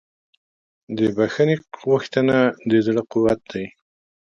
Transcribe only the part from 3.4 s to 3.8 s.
دی.